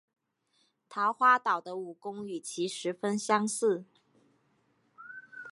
[0.89, 3.85] 桃花岛的武功与其十分相似。